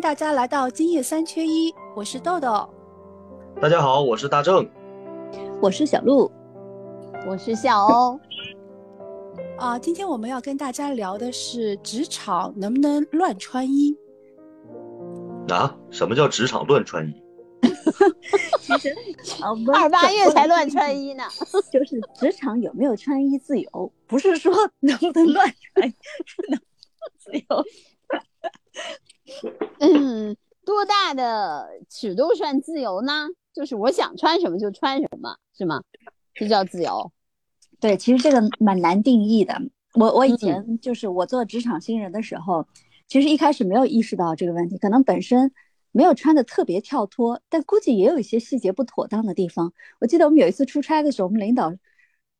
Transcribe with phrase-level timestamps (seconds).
[0.00, 2.66] 迎大家来到今夜三缺一，我是豆豆。
[3.60, 4.66] 大家好，我是大正，
[5.60, 6.32] 我是小鹿，
[7.28, 8.18] 我是小欧。
[9.60, 13.94] 啊，今天我们要跟大家聊的是职场能不能乱穿衣？
[15.50, 17.22] 啊，什么叫职场乱穿衣？
[18.58, 18.96] 其实
[19.70, 21.24] 二八月才乱穿衣呢，
[21.70, 25.94] 就是职场有没有穿衣自由，不是说能不能乱穿衣，
[26.24, 26.58] 是能
[27.18, 27.64] 自由。
[29.80, 33.28] 嗯，多大的尺度算自由呢？
[33.52, 35.82] 就是我想穿什么就穿什么，是吗？
[36.34, 37.10] 这叫自由？
[37.80, 39.60] 对，其实这个蛮难定义的。
[39.94, 42.64] 我我以前就是我做职场新人的时候，
[43.08, 45.50] 其实一开始没有意识到这个问题，可能本身
[45.90, 49.72] 没有穿的特别跳脱，但估计也有一些细节不妥当的地方。
[50.00, 51.74] 我记得我们有一次出差的时候，我们领导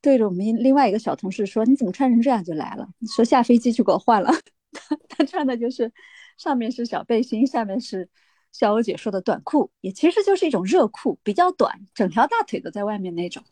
[0.00, 4.30] 对着我们另外一个小同事说：“你怎么穿成这样就来了？”说下飞机就给我换了。
[4.72, 5.92] 他他穿的就是。
[6.40, 8.08] 上面是小背心，下面是
[8.50, 13.42] 小欧姐说的短裤，也其实就是一种热裤，比较短，整条大腿都在外面那种。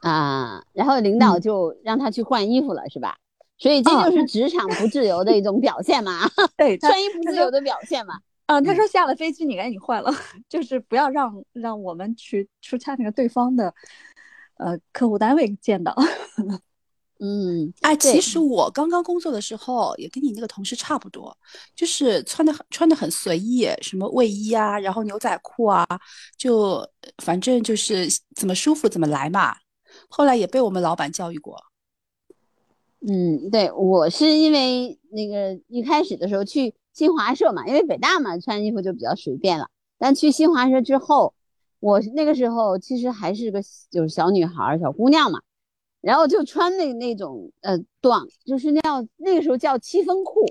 [0.00, 3.16] 啊，然后领导就让他去换衣服了，是吧？
[3.56, 6.28] 所以这就是职场不自由的一种表现嘛？
[6.54, 8.20] 对，穿衣不自由的表现嘛？
[8.46, 10.12] 嗯，他说下了飞机你赶紧换了，
[10.50, 13.74] 就是不要让让我们去出差那个对方的
[14.58, 15.96] 呃客户单位见到。
[17.24, 21.32] 嗯，哎，其实我刚刚工作的时候也跟你那个同事差不多，
[21.72, 25.86] 就是穿的很穿的很随意，什么卫衣啊，然后牛仔裤啊，
[26.36, 26.84] 就
[27.18, 29.54] 反正就是怎么舒服怎么来嘛。
[30.08, 31.56] 后来也被我们老板教育过。
[33.06, 39.68] 嗯，对我是因为那个一开始的时候去新华社嘛，因为北大嘛穿衣服就比较随便了。
[39.96, 41.32] 但去新华社之后，
[41.78, 45.40] 我那个时候其实还是个就是小女孩、小姑娘嘛。
[46.02, 50.44] 然后就穿那那种呃短，就是那样那个时候叫七分裤，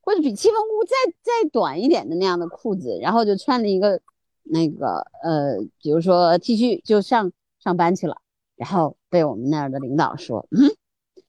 [0.00, 4.02] 或者比七分裤再再短一点的那样的裤子，然后就穿了一个
[4.42, 7.30] 那个呃，比如说 T 恤就上
[7.60, 8.16] 上班去了，
[8.56, 10.68] 然后被我们那儿的领导说，嗯，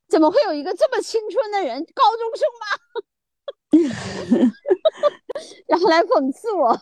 [0.10, 2.66] 怎么会有一个这么青春的人，高中生吗？
[5.68, 6.78] 然后来讽刺我，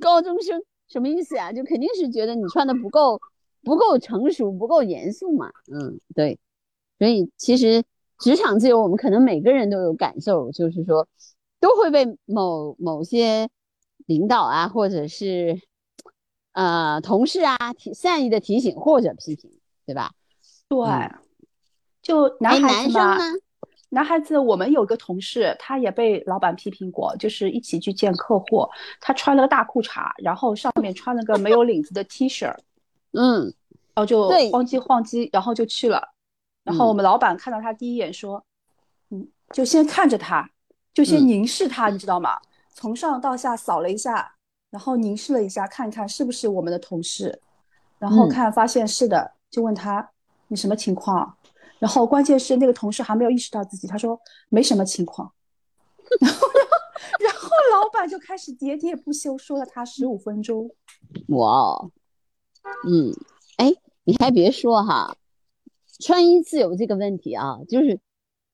[0.00, 1.52] 高中生什么意思呀？
[1.52, 3.20] 就肯定是觉得你穿的不够。
[3.66, 5.50] 不够成熟，不够严肃嘛？
[5.72, 6.38] 嗯，对，
[7.00, 7.82] 所以其实
[8.20, 11.08] 职场自由，我们可能每个人都有感受，就是说
[11.58, 13.48] 都会被某某些
[14.06, 15.60] 领导啊，或者是
[16.52, 19.50] 呃同事啊提善意的提醒或者批评，
[19.84, 20.12] 对吧？
[20.68, 20.78] 对，
[22.00, 23.18] 就男孩子嘛，
[23.88, 28.68] 男孩子，我们有个同事，他也被老板批评过，就是一起去见客户，
[29.00, 32.56] 他穿了个大裤衩，然后上面穿了个没有领子的 T 恤。
[33.16, 33.44] 嗯，
[33.94, 36.12] 然后就晃机晃机，然后就去了。
[36.62, 38.44] 然后我们老板看到他第一眼说
[39.10, 40.50] ：“嗯，就先看着他，
[40.92, 42.38] 就先凝视他，你知道吗？
[42.74, 44.34] 从上到下扫了一下，
[44.70, 47.40] 然后凝视了一下，看看是不是我们的同事。
[47.98, 50.10] 然后看发现是的，就问他
[50.48, 51.36] 你什么情况？
[51.78, 55.32] 然后关键是那个同事还没有意识到自己，他说没什么情况。
[56.20, 56.48] 然后，
[57.20, 60.70] 然后老板就开始喋喋不休说了他十五分钟。
[61.28, 61.88] 哇！
[62.88, 63.12] 嗯，
[63.56, 63.72] 哎，
[64.04, 65.16] 你还别说哈，
[66.00, 67.98] 穿衣自由这个问题啊，就是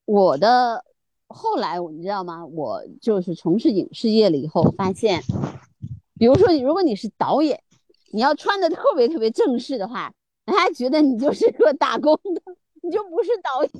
[0.05, 0.85] 我的
[1.27, 2.47] 后来你知道吗？
[2.47, 5.23] 我就是从事影视业了以后，发现，
[6.19, 7.63] 比如说，如果你是导演，
[8.13, 10.13] 你要穿的特别特别正式的话，
[10.45, 12.43] 人家觉得你就是个打工的，
[12.83, 13.71] 你就不是导演。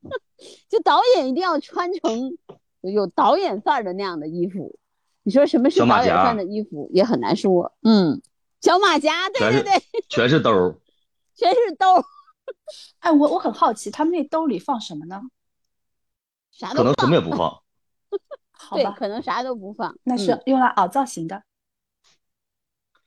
[0.68, 2.36] 就导演一定要穿成
[2.82, 4.76] 有导演范儿的那样的衣服。
[5.24, 7.72] 你说什么是导演范的衣服，也很难说。
[7.82, 8.22] 嗯。
[8.60, 10.78] 小马甲，对对对， 全是兜儿，
[11.34, 12.04] 全是兜儿。
[12.98, 15.22] 哎，我我很好奇，他们那兜里放什么呢？
[16.50, 17.62] 啥可能什么也不放。
[18.50, 21.42] 好吧，可能啥都不放，那是用来凹造型的。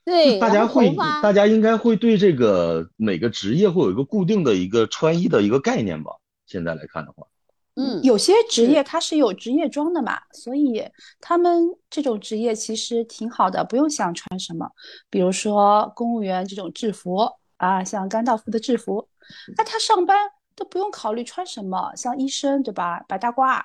[0.04, 6.14] 对，大家会，大家应该会对这个每个职业会有一个固定的一个穿衣的一个概念吧？
[6.48, 7.28] 现在来看的话。
[7.76, 10.84] 嗯，有些职业它是有职业装的嘛，所以
[11.22, 14.70] 他们这种职业其实挺好的，不用想穿什么。
[15.10, 19.08] 比如说公务员这种制服啊，像甘道夫的制服，
[19.56, 20.18] 那他上班
[20.54, 21.96] 都不用考虑穿什么。
[21.96, 23.64] 像医生对吧，白大褂。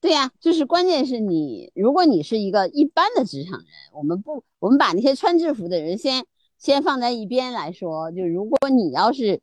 [0.00, 6.24] 对呀，就是关键是你，如果你是一个一般的职场人，我们不，我们把那些穿制服的人先
[6.56, 9.40] 先放在一边来说，就如果你要是。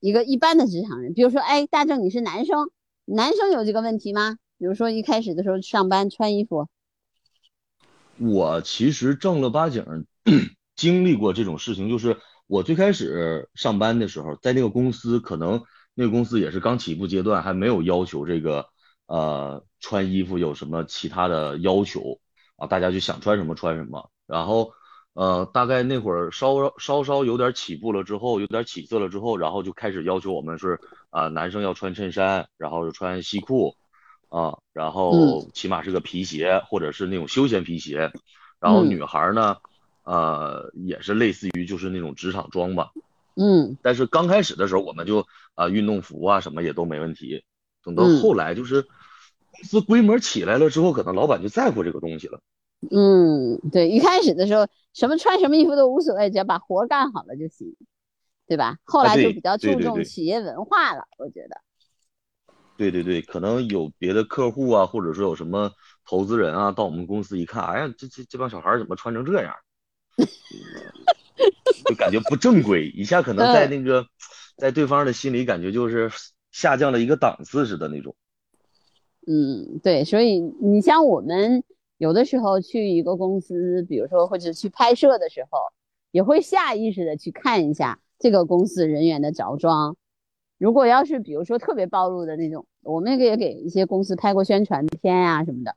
[0.00, 2.70] 一个一般的职场人，比如说，哎，大正，你是男生，
[3.04, 4.36] 男生有这个问题吗？
[4.58, 6.68] 比如说一开始的时候上班穿衣服，
[8.18, 9.84] 我其实正儿八经
[10.74, 12.16] 经历过这种事情，就是
[12.46, 15.62] 我最开始上班的时候，在那个公司，可能
[15.94, 18.66] 那个公司也是刚起步阶段，还没有要求这个
[19.06, 22.20] 呃穿衣服有什么其他的要求
[22.56, 24.10] 啊，大家就想穿什么穿什么。
[24.26, 24.72] 然后
[25.18, 30.78] 呃大概那会儿稍稍稍有点起步了之后，有点起色了之后，然后就开始要求我们是
[31.10, 33.74] 啊男生要穿衬衫，然后穿西裤
[34.28, 38.12] 啊，然后起码是个皮鞋或者是那种休闲皮鞋。
[38.60, 39.56] 然后女孩呢，
[40.04, 42.92] 呃也是类似于就是那种职场装吧。
[43.34, 45.26] 嗯，但是刚开始的时候，我们就
[45.56, 47.42] 啊运动服啊什么也都没问题。
[47.82, 52.40] 等到后来就是公司规模起来了之后，可能老板就在乎这个东西了。
[52.90, 57.74] 嗯，对，一开始的时候什么穿什么衣服都无所谓，只要把活干好了就行，
[58.46, 58.78] 对吧？
[58.84, 61.60] 后来就比较注重企业文化了，我觉得。
[62.76, 65.72] 对对对，可能有别的客户啊，或者说有什么
[66.06, 69.52] 投资人啊，到我们公司一看，哎呀，这这这帮小孩怎么穿成这样？
[71.84, 74.06] 就感觉不正规，一下可能在那个，
[74.56, 76.10] 在对方的心里感觉就是
[76.52, 78.14] 下降了一个档次似的那种。
[79.26, 81.64] 嗯，对，所以你像我们
[81.98, 85.58] 有的时候去一个公司，比如说或者去拍摄的时候，
[86.10, 89.96] 也会下意识的去看一下这个公司人员的着装。
[90.58, 95.74] 如果要是比如说特别暴露的那种，我们也给一些公司拍过宣传片呀什么的。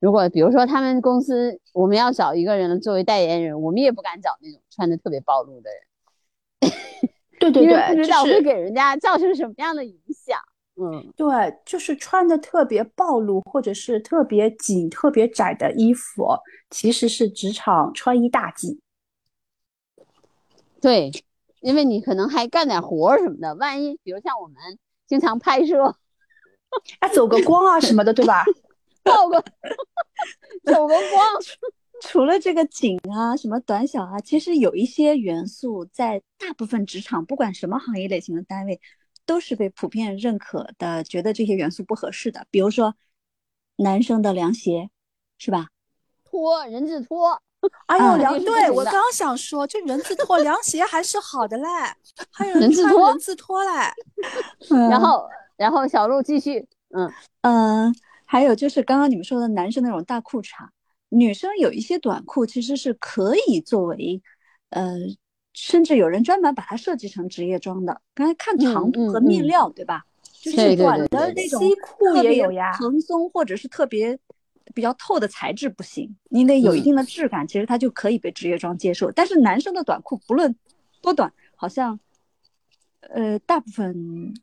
[0.00, 6.72] 如果比如说他们公司我们要找一个人作为代言人，我们也不敢找那种穿的特别暴露的人。
[7.38, 10.38] 对对对，不知道会给人家造成什么样的影响。
[10.82, 11.28] 嗯，对，
[11.66, 16.26] 就是穿的特别暴露或者是特别紧、特别窄的衣服，
[16.70, 18.80] 其实是职场穿衣大忌。
[20.80, 21.10] 对，
[21.60, 24.56] 因为你可能还干点活什么的，万一比如像我们
[25.06, 25.84] 经常拍摄，
[27.00, 28.42] 啊，走个光啊什么的，对吧？
[29.02, 29.38] 曝个
[30.64, 31.26] 走个光，
[32.00, 38.80] 除了这个紧啊，什么短小啊，其实有一些元素在大部分职场，不管什么行业类型的单位，
[39.30, 42.44] 都是被普遍认可的，觉得这些元素不合适的。
[42.50, 42.96] 比如说，
[43.76, 44.90] 男生的凉鞋，
[45.38, 45.68] 是吧？
[46.24, 47.40] 拖人字拖，
[47.86, 51.64] 哎呦凉，对我刚想说，这人字拖凉鞋还是好的嘞，
[52.32, 53.70] 还有人字拖人字拖嘞。
[54.90, 57.12] 然后，然后小鹿继续，嗯
[57.42, 57.94] 嗯。
[58.24, 60.68] 还有就是刚刚你们说的男生那种大裤衩，
[61.08, 64.20] 女生有一些短裤其实是可以作为，
[64.70, 64.96] 呃，
[65.52, 68.00] 甚至有人专门把它设计成职业装的。
[68.14, 70.04] 刚才看长度和面料，对吧？
[70.40, 74.18] 就是短的那种西裤也有呀，蓬松或者是特别
[74.74, 79.10] 比较透的材质不行，你得有一定的质感，其实它就可以被职业装接受。
[79.12, 80.54] 但是男生的短裤不论
[81.02, 82.00] 多短，好像，
[83.00, 84.34] 呃，大部分。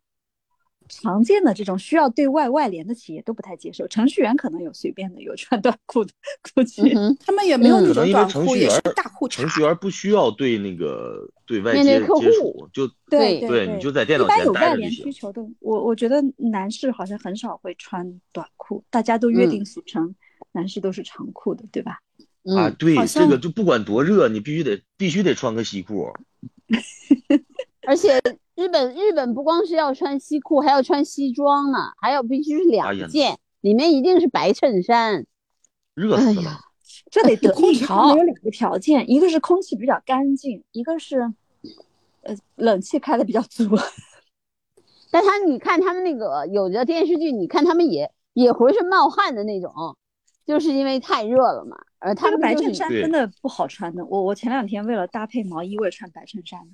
[0.89, 6.12] 常见的这种需要对外外联的企业都不太接受，程序员可能有随便的，有穿短裤的，
[6.54, 6.81] 估计
[7.19, 9.31] 他们也没有那种短裤，也是大裤衩。
[9.31, 15.06] 程序员不需要对那个对外接客户，就对对，你就在电脑前待着就行。
[15.06, 20.16] 需求的，我我觉得男士好像很少会穿短裤，大家都约定俗成，
[20.51, 22.00] 男士都是长裤的，对吧？
[22.56, 26.13] 啊，对，这个就不管多热，你必须得必须得穿个西裤，
[27.88, 28.22] 而且。
[28.57, 35.28] 日本日本不光是要穿西裤，还要穿西装呢，还有必须是两件，里面一定是白衬衫。
[35.94, 36.60] 热死了，
[37.12, 41.31] 这得得空调有两个条件，一个是空气比较干净，一个是
[42.24, 43.69] 呃冷气开的比较足。
[45.12, 49.71] 但他你看他们那个有的电视剧，你看他们也也浑身冒汗的那种，
[50.47, 51.78] 就是因为太热了嘛。
[52.00, 56.73] 而他们白衬衫真的不好穿的，我我前两天为了搭配毛衣，我也穿白衬衫的。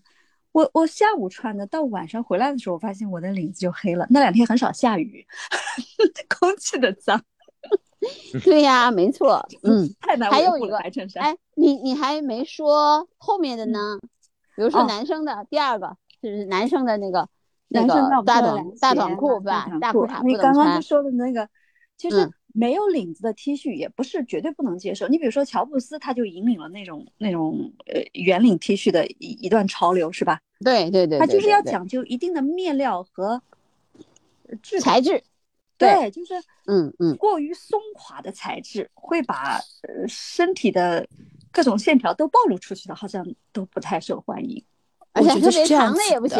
[0.53, 4.07] 我我下午穿的，到晚上回来的时候，我发现我的领子就黑了。
[4.09, 5.25] 那两天很少下雨，
[6.39, 7.21] 空气的脏。
[8.43, 9.45] 对呀，没错。
[9.63, 11.23] 嗯，太难还有一个白衬衫。
[11.23, 13.99] 哎，你你还没说后面的呢？
[14.55, 17.27] 比如说男生的第二个，就是男生的那个
[17.67, 17.93] 那个
[18.25, 19.67] 大短大短裤，对吧？
[19.81, 21.49] 大裤衩你刚刚说的那个，
[21.97, 22.31] 其实。
[22.53, 25.07] 没有领子的 T 恤也不是绝对不能接受。
[25.07, 30.39] 你比如说乔布斯，他就引领了那种那种呃圆领 T 恤的一一段潮流，是吧？
[30.63, 33.41] 对对对，他就是要讲究一定的面料和
[34.61, 35.21] 质材质。
[35.75, 36.35] 对，就是
[36.67, 41.05] 嗯嗯，过于松垮的材质会把呃身体的
[41.51, 44.63] 各种线条都暴露出去的，好像都不太受欢迎。
[45.11, 46.37] 而且特别长的也不行，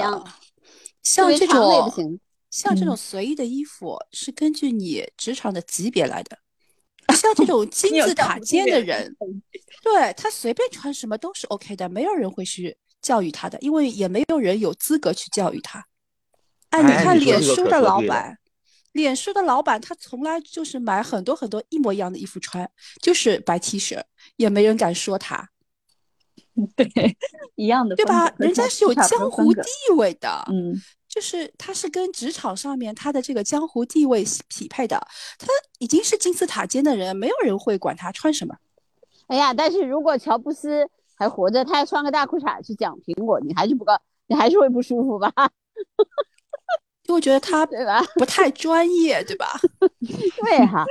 [1.02, 2.20] 像这种也不行。
[2.54, 6.38] 像这种随意的衣服是根据你职场的级别来的，
[7.16, 9.16] 像这种金字塔尖的人，
[9.82, 15.84] 对他随便穿什么都是 OK 的，没有人会去教育他的，因为也没有人有资格去教育他。
[16.70, 18.38] 哎，你看脸书的老板，
[18.92, 22.70] 脸书的老板他从来就是买很多很多一模一样的衣服穿，
[23.02, 24.00] 就是白 T 恤，
[24.36, 25.50] 也没人敢说他。
[26.76, 26.88] 对，
[27.56, 28.32] 一样的，对吧？
[28.38, 29.64] 人家是有江湖地
[29.98, 30.80] 位的，嗯。
[31.14, 34.98] 就是他是跟职场上面他的这个江湖地位匹配的，
[35.38, 35.46] 他
[35.78, 38.56] 已经是金字塔尖的人，没有人会管他穿什么。
[39.28, 45.32] 哎呀，但是如果乔布斯还活着，他还穿个大裤衩去讲苹果，你还是不高，你还是会不舒服吧？
[47.04, 48.02] 就会觉得他对吧？
[48.16, 49.60] 不太专业，对吧？
[50.02, 50.84] 对哈，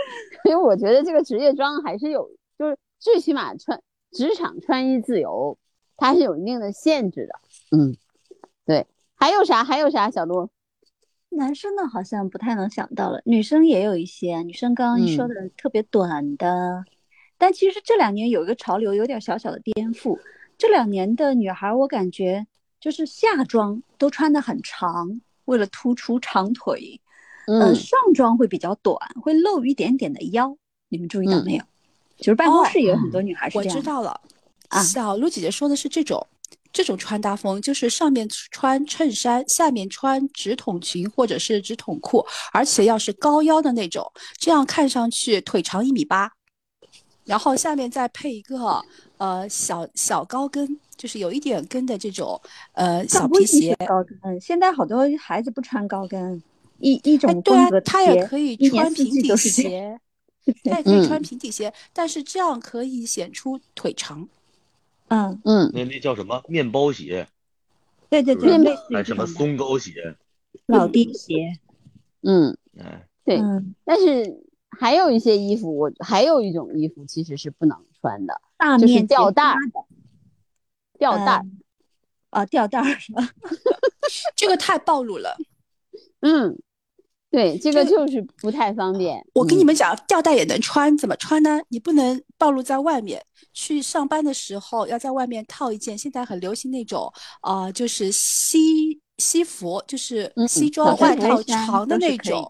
[0.44, 5.58] 所以我觉得这个职业装还是有，就是最起码穿职场穿衣自由，
[5.96, 7.76] 它是有一定的限制的。
[7.76, 7.96] 嗯，
[8.64, 8.86] 对。
[9.22, 9.62] 还有啥？
[9.62, 10.10] 还有啥？
[10.10, 10.50] 小鹿，
[11.28, 14.42] 男生的好像不太能想到了，女生也有一些。
[14.42, 16.84] 女生刚刚你说的特别短的，
[17.38, 20.18] 但其实这两年有一个潮流，有点小小的颠覆。
[20.58, 22.44] 这两年的女孩，我感觉
[22.80, 27.00] 就是夏装都穿的很长，为了突出长腿。
[27.46, 30.56] 嗯，上装会比较短，会露一点点的腰。
[30.88, 31.62] 你们注意到没有？
[32.16, 33.76] 就是办公室也有很多女孩是这样。
[33.76, 34.20] 我知道了。
[34.66, 36.26] 啊，小鹿姐姐说的是这种。
[36.72, 46.32] 这种穿搭风就是上面穿衬衫，下面穿直筒裙或者是直筒裤，而且要是高腰的那种，这样看上去腿长一米八，
[47.24, 48.82] 然后下面再配一个
[49.18, 52.40] 呃小小高跟，就是有一点跟的这种
[52.72, 53.76] 呃小皮鞋。
[53.86, 56.42] 高跟，现在好多孩子不穿高跟，
[56.78, 60.00] 一一种对啊，他也可以穿平底鞋，
[60.64, 64.26] 他也可以穿平底鞋，但是这样可以显出腿长。
[65.12, 67.28] 嗯嗯，那那叫什么面包鞋？
[68.08, 70.16] 对对对，还什么松糕鞋、
[70.66, 71.58] 老爹鞋？
[72.22, 73.38] 嗯，哎，对。
[73.84, 78.40] 但是还有一些衣服，我还有一种衣服其实是不能穿的，
[78.80, 79.84] 就是吊带的。
[80.98, 81.44] 吊带
[82.30, 83.28] 啊，吊带是吧？
[84.34, 85.36] 这个太暴露了。
[86.20, 86.58] 嗯。
[87.32, 89.18] 对，这个就是不太方便。
[89.32, 91.58] 我跟你们讲，吊带也能穿，怎么穿呢？
[91.68, 93.24] 你不能暴露在外面，
[93.54, 95.96] 去上班的时候要在外面套一件。
[95.96, 97.10] 现在很流行那种
[97.40, 102.46] 啊，就是西西服，就是西装外套长的那种，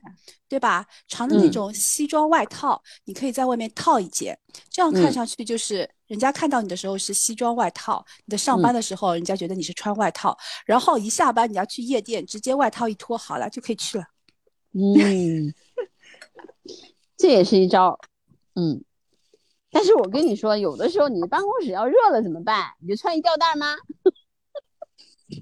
[0.49, 0.85] 对吧？
[1.07, 4.37] 长的那种西装外套，你可以在外面套一件，
[4.69, 10.37] 这样看上去就是人家看到你的时候是西装外套，你的上班的时候人家觉得你是穿外套，
[10.67, 14.05] 然后一下班你要去夜店，直接外套一脱好了就可以去了。
[14.75, 15.53] 嗯，
[17.17, 18.01] 这也是一招，
[18.55, 18.83] 嗯，
[19.71, 22.73] 但是我跟你说，有的时候你办公室要热了怎么办？
[22.81, 23.77] 你就穿一吊带吗？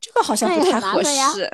[0.00, 1.48] 这个好像不太合适。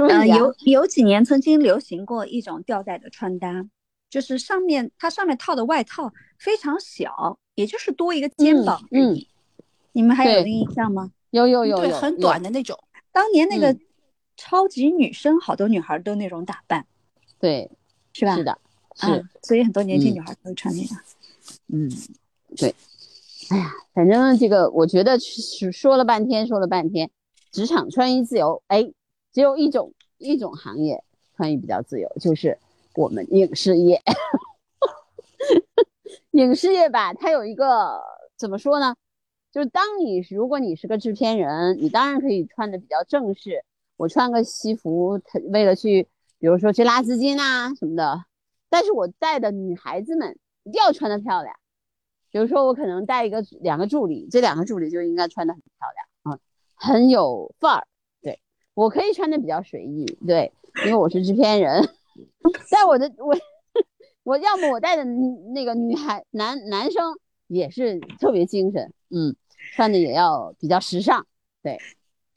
[0.00, 3.68] 嗯，有有几年曾经流行过一种吊带的穿搭，
[4.08, 9.28] 就是上面它上面套的外套非常小，也就是多一个肩膀而已。
[9.92, 11.10] 你们还有那印象吗？
[11.30, 12.78] 有有有，对，很短的那种。
[13.10, 13.76] 当年那个。
[14.36, 16.86] 超级女生，好多女孩都那种打扮，
[17.38, 17.70] 对，
[18.12, 18.36] 是吧？
[18.36, 18.58] 是的，
[18.94, 20.88] 是，所以很多年轻女孩都会穿那个。
[21.68, 21.90] 嗯，
[22.56, 22.74] 对。
[23.48, 27.10] 哎呀，反正这个，我觉得是说了半天，说了半天，
[27.52, 28.92] 职场穿衣自由，哎，
[29.32, 31.04] 只有一种一种行业
[31.36, 32.58] 穿衣比较自由，就是
[32.94, 34.02] 我们影视业。
[36.32, 38.02] 影视业吧，它有一个
[38.36, 38.96] 怎么说呢？
[39.52, 43.64] 就是当你如果你是个制片人，你当然可以穿的比较正式。
[43.96, 46.06] 我穿个西服，他为了去，
[46.38, 48.24] 比如说去拉丝巾啊什么的。
[48.68, 51.54] 但是我带的女孩子们一定要穿的漂亮。
[52.30, 56.38] 比如说我可能带一个两个助理，这两个助理就应该穿的很漂亮啊，
[56.74, 57.86] 很有范儿。
[58.20, 58.38] 对
[58.74, 60.52] 我可以穿的比较随意，对，
[60.84, 61.88] 因为我是制片人。
[62.70, 63.34] 但我的我
[64.24, 69.34] 我要么我带的那个女孩男男生也是特别精神，嗯，
[69.74, 71.26] 穿的也要比较时尚，
[71.62, 71.78] 对。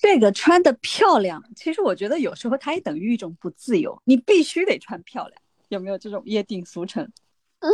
[0.02, 4.02] 这个穿的漂亮，其实我觉得有时候它也等于一种不自由。
[4.06, 7.04] 你必须得穿漂亮，有没有这种约定俗成？
[7.60, 7.70] 嗯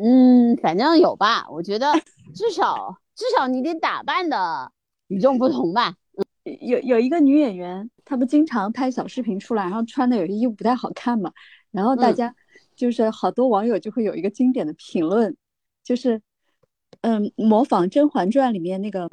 [0.00, 1.48] 嗯，反正有吧。
[1.50, 1.92] 我觉得
[2.32, 4.70] 至少至少你得打扮的
[5.08, 5.96] 与众不同吧。
[6.44, 11.32] 有有一个女演员，她不经常拍小视频出来，然后穿的有些衣服不太好看嘛，
[11.72, 12.32] 然后大家
[12.76, 15.36] 就是好多网友就会有一个经典的评论，
[15.82, 16.22] 就是
[17.00, 19.10] 嗯，模仿《甄嬛传》里面那个。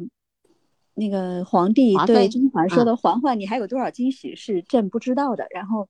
[0.97, 5.89] 那个皇帝对甄嬛说的：“嬛嬛，你还有多少惊喜是朕不知道的？”然后，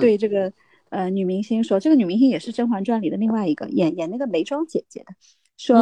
[0.00, 0.50] 对这个
[0.88, 5.12] 呃女明星说，这个女明星也是《甄嬛传》里的另外一个演演那个眉庄姐姐的，
[5.58, 5.76] 说：“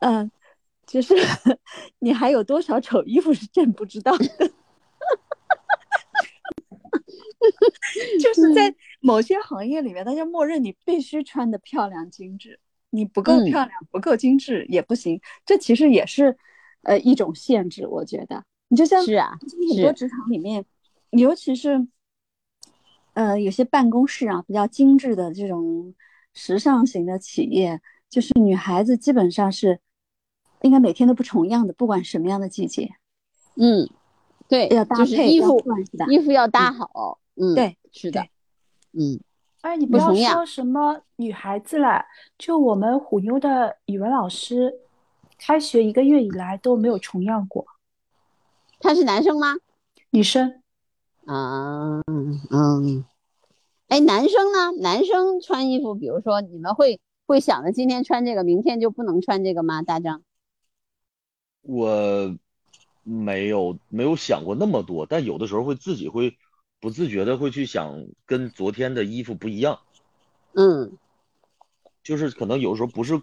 [0.00, 0.30] 嗯，
[0.86, 1.14] 就是
[1.98, 4.26] 你还有多少丑衣服是朕不知道的？”
[8.20, 15.18] 就是在某些行业里面，大家默认你必须穿的漂亮精致，你不够漂亮、不够精致也不行。
[15.46, 16.36] 这其实也是。
[16.82, 18.44] 呃，一种限制，我觉得。
[18.68, 19.38] 你就像是啊，
[19.74, 19.92] 很多。
[19.92, 20.64] 职场里面，
[21.10, 21.88] 尤其是
[23.14, 25.94] 呃有些办公室啊比较精致的这种
[26.34, 27.80] 时尚型的企业，
[28.10, 29.80] 就是女孩子基本上是
[30.60, 32.90] 应该每天都不重样的，不管什么样的季节。
[33.56, 33.88] 嗯，
[34.48, 35.62] 对，要搭配衣服
[36.08, 38.20] 衣服要搭好，嗯，对，是的，
[38.92, 39.18] 嗯，
[39.62, 42.04] 哎，你不要说什么女孩子了，
[42.36, 44.72] 就我们虎妞的语文老师，
[45.38, 47.66] 开学一个月以来都没有重样过。
[48.80, 49.56] 他是男生吗？
[50.10, 50.62] 女生，
[51.24, 52.02] 啊，
[52.50, 53.04] 嗯，
[53.88, 54.72] 哎，男生呢？
[54.80, 59.82] 男生穿衣服，比如说你们会会想着今天穿这个，明天就不能穿这个吗？
[59.82, 60.22] 大张？
[61.62, 62.36] 我
[63.02, 66.36] 没有没有想过那么多，但有的时候会自己会
[66.80, 69.80] 不自觉的会去想跟昨天的衣服不一样，
[70.54, 70.96] 嗯
[72.02, 73.20] 就是可能有时候不是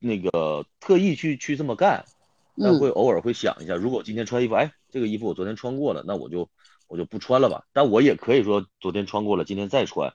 [0.00, 2.04] 那个特意去去这么干，
[2.56, 6.48] 但会嗯偶尔会想一下，如果我今天穿衣服，哎，这个衣服我昨天穿过了，那我就
[6.88, 7.64] 我就不穿了吧。
[7.72, 10.12] 但我也可以说昨天穿过了，今天再穿，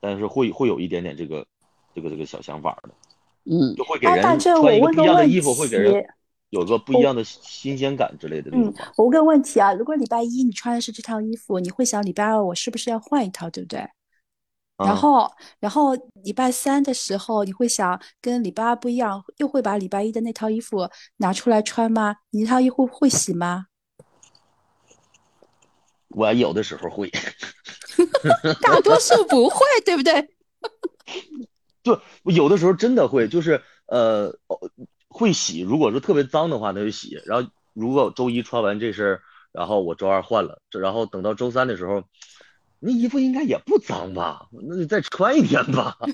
[0.00, 1.46] 但是会会有一点点这个
[1.94, 2.88] 这个这个小想法的，
[3.44, 6.08] 嗯就会给人穿不一样的衣服，会给人题，
[6.50, 13.86] 有个不一样的新鲜感之类的嗯。，我问个问题啊，如果礼拜一你穿的是这套衣服，你会想礼拜二我是不是要换一套，对不对？
[14.78, 15.30] 然啊后，
[15.60, 22.16] 然后礼拜三的时候，你会想跟礼拜二不一样，又会把礼拜一的那套衣服拿出来穿吗？
[22.30, 23.66] 你那套衣服会洗吗？
[26.10, 27.10] 我有的时候会，
[28.62, 30.28] 大多数不会，对不对？
[31.82, 34.58] 就有的时候真的会，就是呃哦
[35.08, 35.60] 会洗。
[35.60, 37.20] 如果说特别脏的话，那就洗。
[37.26, 42.02] 然后如果周一穿完这身儿，然后我周二换了，这然后等到周三的时候，
[42.80, 44.48] 那衣服应该也不脏吧？
[44.52, 45.98] 那你再穿一天吧。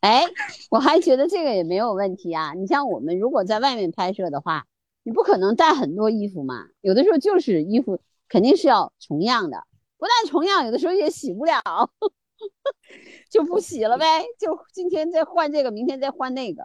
[0.00, 0.24] 哎，
[0.70, 2.54] 我还觉得这个也没有问题啊。
[2.54, 4.64] 你像我们如果在外面拍摄的话，
[5.02, 9.64] 你不可能带很多衣服嘛，有的时候就是衣服肯定是要重样的，
[9.98, 11.60] 不但重样，有的时候也洗不了，
[13.28, 16.64] 就不洗了呗，就今天再换这个，明天再换那个。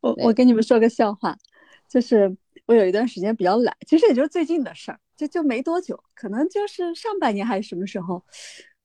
[0.00, 1.36] 我我跟你们说个笑话，
[1.88, 8.24] 就是我有一段时间比较懒，其实也就是最近的事儿，就就没多久，可能就是上半年还是什么时候，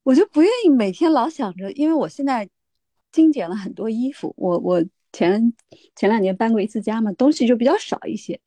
[0.03, 2.49] 我就不愿意每天老想着，因为我现在
[3.09, 4.83] 精简了很多衣服，我我
[5.13, 5.53] 前
[5.95, 8.37] 前两年搬过一次家嘛，东西就比较少一些，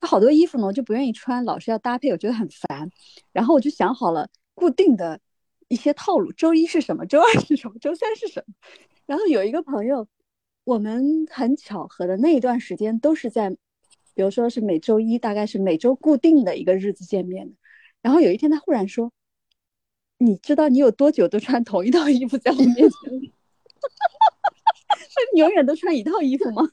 [0.00, 2.90] 好多衣服呢，我就不愿意穿，老是要搭配，我觉得很烦，
[3.32, 5.20] 然后我就想好了固定的
[5.68, 8.54] 一些套路，周一是什么，周二是什么，周三是什么，
[9.06, 10.08] 然后有一个朋友。
[10.64, 13.56] 我们很巧合的那一段时间都是在，
[14.14, 17.54] 比如说是每周一，大概是每周固定的一个日子见面的。
[18.02, 19.12] 然后有一天他忽然说
[20.18, 22.90] ：“你知道你有多久都穿同一套衣服在我面前吗？
[24.90, 26.68] 那你永远都穿一套衣服吗？”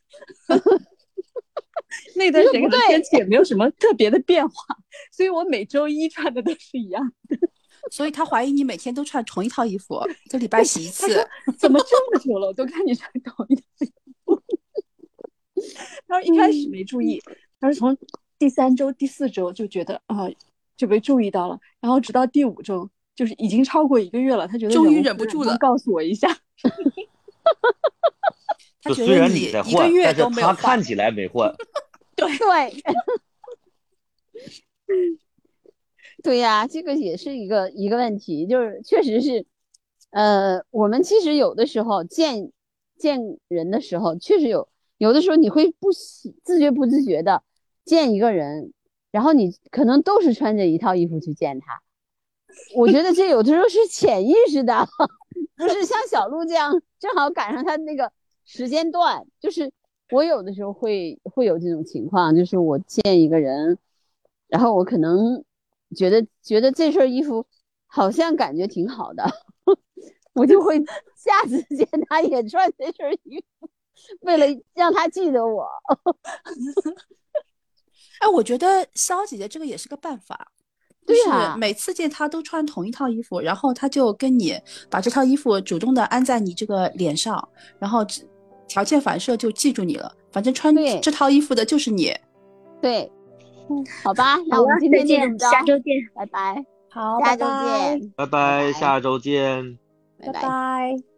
[2.15, 4.53] 那段时间天气也没有什么特别的变化，
[5.11, 7.37] 所以我每周一穿的都是一样的。
[7.89, 9.95] 所以他怀疑你每天都穿同一套衣服，
[10.25, 11.07] 一个礼拜洗一次。
[11.57, 13.91] 怎么这么久了，我都看你穿同一套衣
[15.61, 15.77] 服？
[16.07, 17.21] 他说一开始没注意，
[17.59, 17.97] 他是从
[18.39, 20.29] 第三周、第四周就觉得啊、
[20.75, 26.27] 就被注意到了，然后直到第五周，就是已经超过一个月了，他觉得终于忍忍不住了告诉我一下。
[28.81, 31.53] 他就虽然觉得你在换，一个月但是都没有换他看起来没换。
[32.15, 32.27] 对，
[36.23, 39.45] 对呀，这个也是一个一个问题，就是确实是，
[40.11, 42.51] 呃，我们其实有的时候见
[42.97, 44.67] 见人的时候，确实有
[44.97, 47.43] 有的时候你会不喜自觉不自觉的
[47.85, 48.73] 见一个人，
[49.11, 51.81] 然后你可能都是穿着一套衣服去见他，
[52.75, 54.87] 我觉得这有的时候是潜意识的，
[55.55, 58.11] 不是像小鹿这样正好赶上他那个
[58.45, 59.71] 时间段，就是
[60.11, 63.77] 我有的时候会会有这种情况，就是我见一个人，
[64.47, 65.43] 然后我可能
[65.95, 67.45] 觉得觉得这身衣服
[67.85, 69.23] 好像感觉挺好的，
[70.33, 70.83] 我就会
[71.15, 73.69] 下次见他也穿这身衣服，
[74.21, 75.67] 为了让他记得我。
[78.19, 80.51] 哎，我觉得肖姐姐这个也是个办法，
[81.05, 87.47] 就是对呀每次见他都穿同一套衣服，然后他就跟你把这套衣服主动的安在你这个脸上，
[87.79, 87.99] 然后
[88.67, 92.11] 条件反射就记住你了，反正穿这套衣服的就是你。
[92.81, 93.11] 对，
[94.03, 99.77] 好吧，那我们今天见就这么着，下周见，拜拜，好，下周拜拜，见，拜拜拜，下周见。
[100.19, 100.41] 拜拜拜。
[100.41, 101.16] 拜。